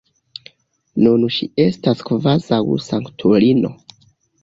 [1.03, 3.77] Nun ŝi estas kvazaŭ sanktulino.